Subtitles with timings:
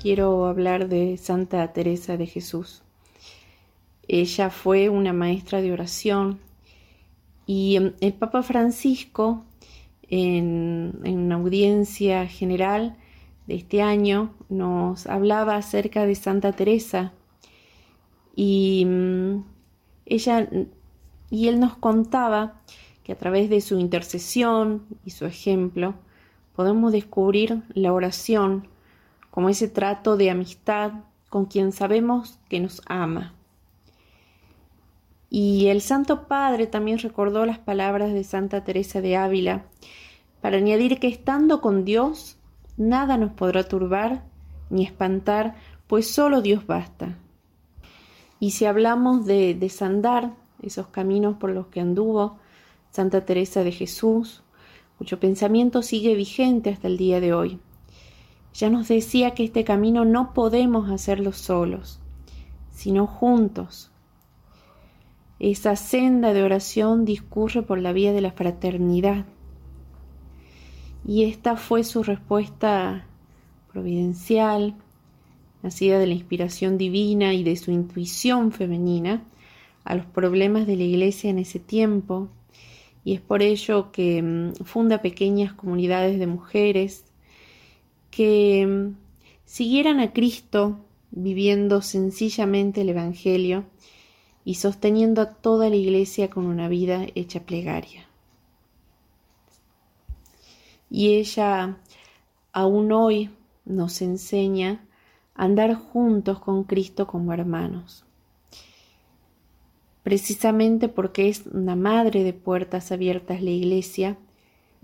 [0.00, 2.82] quiero hablar de Santa Teresa de Jesús.
[4.08, 6.38] Ella fue una maestra de oración
[7.44, 9.44] y em, el Papa Francisco,
[10.08, 12.96] en, una audiencia general
[13.46, 17.12] de este año, nos hablaba acerca de Santa Teresa
[18.34, 19.44] y mm,
[20.06, 20.48] ella
[21.28, 22.62] y él nos contaba
[23.04, 25.94] que a través de su intercesión y su ejemplo
[26.56, 28.66] podemos descubrir la oración
[29.30, 30.92] como ese trato de amistad
[31.28, 33.34] con quien sabemos que nos ama.
[35.30, 39.64] Y el Santo Padre también recordó las palabras de Santa Teresa de Ávila
[40.40, 42.36] para añadir que estando con Dios,
[42.76, 44.24] nada nos podrá turbar
[44.70, 45.54] ni espantar,
[45.86, 47.16] pues solo Dios basta.
[48.40, 52.38] Y si hablamos de desandar esos caminos por los que anduvo
[52.90, 54.42] Santa Teresa de Jesús,
[54.98, 57.60] cuyo pensamiento sigue vigente hasta el día de hoy,
[58.54, 62.00] ya nos decía que este camino no podemos hacerlo solos,
[62.70, 63.90] sino juntos.
[65.38, 69.24] Esa senda de oración discurre por la vía de la fraternidad.
[71.06, 73.06] Y esta fue su respuesta
[73.72, 74.74] providencial,
[75.62, 79.24] nacida de la inspiración divina y de su intuición femenina,
[79.84, 82.28] a los problemas de la iglesia en ese tiempo.
[83.02, 87.06] Y es por ello que mm, funda pequeñas comunidades de mujeres
[88.10, 88.96] que mm,
[89.44, 90.78] siguieran a Cristo
[91.10, 93.64] viviendo sencillamente el Evangelio
[94.44, 98.06] y sosteniendo a toda la iglesia con una vida hecha plegaria.
[100.88, 101.78] Y ella
[102.52, 103.30] aún hoy
[103.64, 104.84] nos enseña
[105.34, 108.04] a andar juntos con Cristo como hermanos.
[110.02, 114.16] Precisamente porque es una madre de puertas abiertas la iglesia,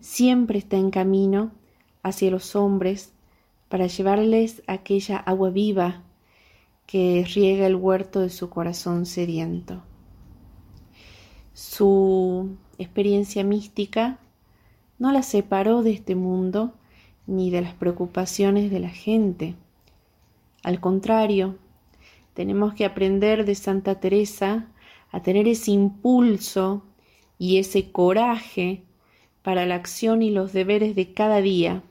[0.00, 1.52] siempre está en camino
[2.02, 3.13] hacia los hombres
[3.74, 6.04] para llevarles aquella agua viva
[6.86, 9.82] que riega el huerto de su corazón sediento.
[11.54, 14.20] Su experiencia mística
[15.00, 16.74] no la separó de este mundo
[17.26, 19.56] ni de las preocupaciones de la gente.
[20.62, 21.56] Al contrario,
[22.32, 24.68] tenemos que aprender de Santa Teresa
[25.10, 26.84] a tener ese impulso
[27.40, 28.84] y ese coraje
[29.42, 31.82] para la acción y los deberes de cada día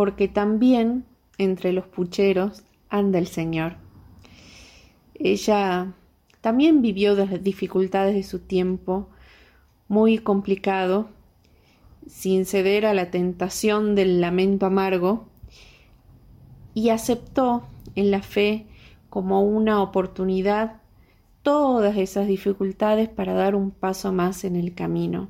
[0.00, 1.04] porque también
[1.36, 3.76] entre los pucheros anda el Señor.
[5.12, 5.92] Ella
[6.40, 9.10] también vivió las dificultades de su tiempo,
[9.88, 11.10] muy complicado,
[12.06, 15.28] sin ceder a la tentación del lamento amargo,
[16.72, 18.68] y aceptó en la fe
[19.10, 20.80] como una oportunidad
[21.42, 25.28] todas esas dificultades para dar un paso más en el camino.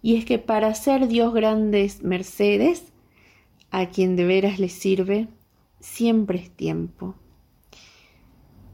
[0.00, 2.89] Y es que para hacer Dios grandes mercedes,
[3.70, 5.28] a quien de veras le sirve,
[5.78, 7.14] siempre es tiempo.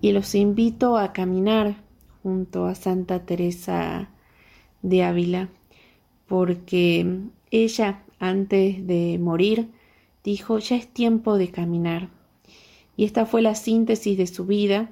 [0.00, 1.76] Y los invito a caminar
[2.22, 4.10] junto a Santa Teresa
[4.82, 5.48] de Ávila,
[6.26, 7.20] porque
[7.50, 9.70] ella, antes de morir,
[10.24, 12.08] dijo, ya es tiempo de caminar.
[12.96, 14.90] Y esta fue la síntesis de su vida,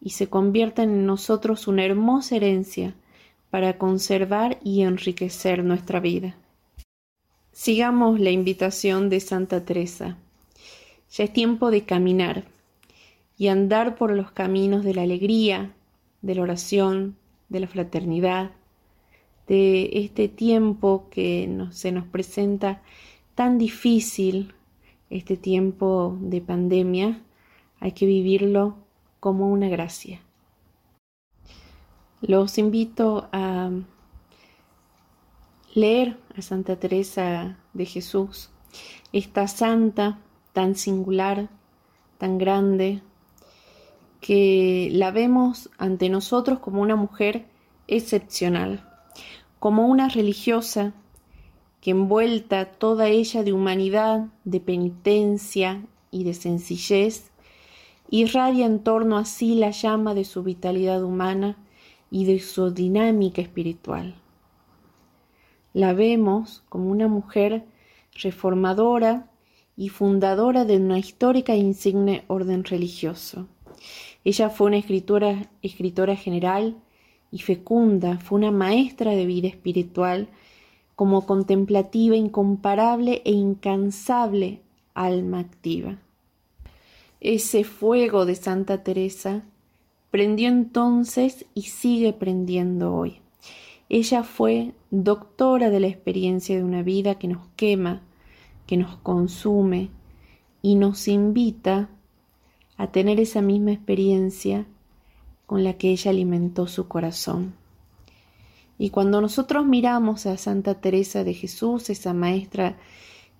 [0.00, 2.94] y se convierte en nosotros una hermosa herencia
[3.50, 6.36] para conservar y enriquecer nuestra vida.
[7.62, 10.16] Sigamos la invitación de Santa Teresa.
[11.10, 12.44] Ya es tiempo de caminar
[13.36, 15.74] y andar por los caminos de la alegría,
[16.22, 17.18] de la oración,
[17.50, 18.52] de la fraternidad,
[19.46, 22.80] de este tiempo que se nos presenta
[23.34, 24.54] tan difícil,
[25.10, 27.22] este tiempo de pandemia,
[27.78, 28.78] hay que vivirlo
[29.20, 30.22] como una gracia.
[32.22, 33.70] Los invito a
[35.74, 38.50] leer a Santa Teresa de Jesús,
[39.12, 40.18] esta santa
[40.52, 41.48] tan singular,
[42.18, 43.02] tan grande,
[44.20, 47.46] que la vemos ante nosotros como una mujer
[47.86, 48.86] excepcional,
[49.58, 50.92] como una religiosa
[51.80, 57.30] que envuelta toda ella de humanidad, de penitencia y de sencillez,
[58.10, 61.56] irradia en torno a sí la llama de su vitalidad humana
[62.10, 64.14] y de su dinámica espiritual.
[65.72, 67.64] La vemos como una mujer
[68.14, 69.30] reformadora
[69.76, 73.46] y fundadora de una histórica e insigne orden religioso.
[74.24, 76.76] Ella fue una escritora, escritora general
[77.30, 80.28] y fecunda, fue una maestra de vida espiritual,
[80.96, 84.60] como contemplativa, incomparable e incansable
[84.92, 85.98] alma activa.
[87.20, 89.44] Ese fuego de Santa Teresa
[90.10, 93.20] prendió entonces y sigue prendiendo hoy.
[93.90, 98.02] Ella fue doctora de la experiencia de una vida que nos quema,
[98.66, 99.90] que nos consume,
[100.62, 101.90] y nos invita
[102.76, 104.66] a tener esa misma experiencia
[105.46, 107.54] con la que ella alimentó su corazón.
[108.78, 112.78] Y cuando nosotros miramos a Santa Teresa de Jesús, esa maestra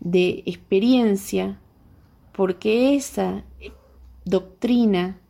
[0.00, 1.60] de experiencia,
[2.32, 3.44] porque esa
[4.24, 5.20] doctrina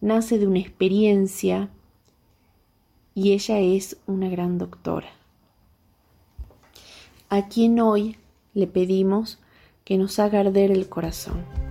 [0.00, 1.70] nace de una experiencia
[3.16, 5.08] y ella es una gran doctora,
[7.30, 8.18] a quien hoy
[8.52, 9.38] le pedimos
[9.86, 11.65] que nos haga arder el corazón.